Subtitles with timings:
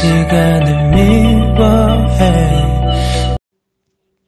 [0.00, 2.56] 시간을 미워해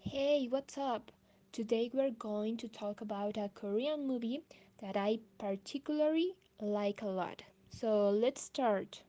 [0.01, 1.11] Hey, what's up?
[1.53, 4.43] Today we're going to talk about a Korean movie
[4.81, 7.43] that I particularly like a lot.
[7.71, 9.03] So let's start.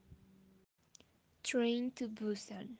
[1.44, 2.78] Train to Busan.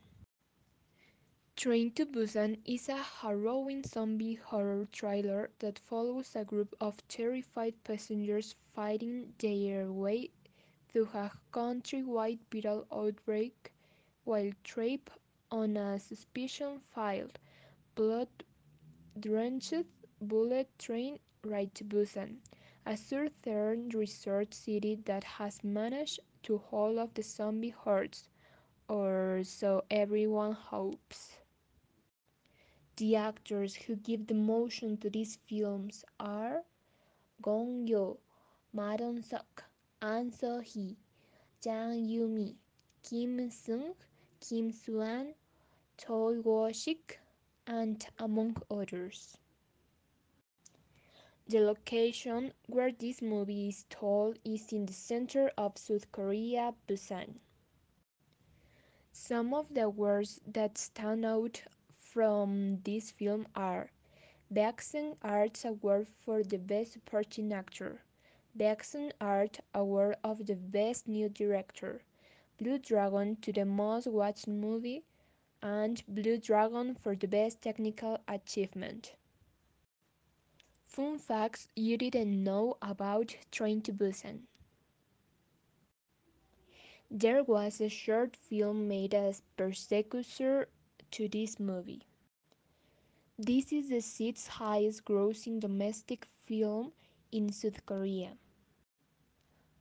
[1.56, 7.74] Train to Busan is a harrowing zombie horror thriller that follows a group of terrified
[7.84, 10.30] passengers fighting their way
[10.90, 13.72] through a countrywide viral outbreak
[14.25, 15.11] while trapped
[15.51, 17.39] on a suspicion-filled,
[17.95, 19.85] blood-drenched
[20.21, 22.39] bullet train ride to Busan,
[22.87, 28.29] a southern resort city that has managed to hold off the zombie hordes,
[28.89, 31.37] or so everyone hopes.
[32.97, 36.65] The actors who give the motion to these films are
[37.43, 38.19] Gong Yoo,
[38.73, 39.65] Ma Dong-seok,
[40.03, 40.97] An So-hee,
[41.63, 42.57] Jang Yoo-mi,
[43.03, 43.95] Kim Seung,
[44.47, 45.35] Kim Soo-an,
[45.97, 47.19] Choi Woo-sik,
[47.67, 49.39] and among others.
[51.49, 57.37] The location where this movie is told is in the center of South Korea, Busan.
[59.13, 61.63] Some of the words that stand out
[61.99, 63.91] from this film are
[64.53, 68.03] Baeksang Arts Award for the Best Supporting Actor,
[68.59, 72.03] Baeksang Art Award of the Best New Director,
[72.59, 75.05] Blue Dragon to the Most Watched Movie,
[75.63, 79.15] and Blue Dragon for the Best Technical Achievement.
[80.87, 84.43] Fun facts you didn't know about Train to Busan.
[87.11, 90.69] There was a short film made as precursor
[91.13, 92.03] to this movie.
[93.39, 96.93] This is the sixth highest grossing domestic film
[97.33, 98.37] in South Korea.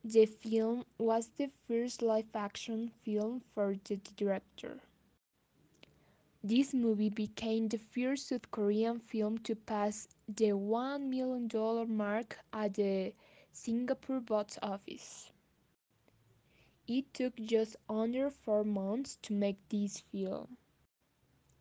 [0.04, 4.80] The film was the first live action film for the director.
[6.44, 11.50] This movie became the first South Korean film to pass the $1 million
[11.95, 13.14] mark at the
[13.52, 15.32] Singapore box office.
[16.88, 20.58] It took just under four months to make this film.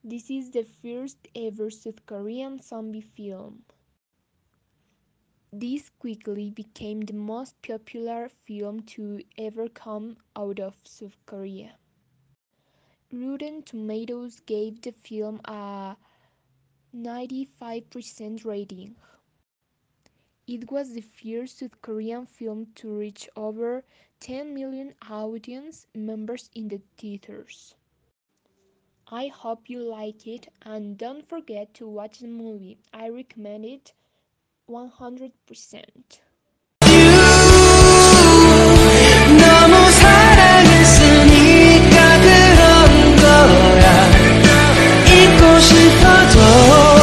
[0.05, 3.65] This is the first ever South Korean zombie film.
[5.55, 11.77] This quickly became the most popular film to ever come out of South Korea.
[13.13, 15.97] Rotten Tomatoes gave the film a
[16.95, 18.97] 95% rating.
[20.47, 23.84] It was the first South Korean film to reach over
[24.21, 27.75] 10 million audience members in the theaters.
[29.09, 32.79] I hope you like it and don't forget to watch the movie.
[32.93, 33.93] I recommend it
[34.69, 36.21] 100%.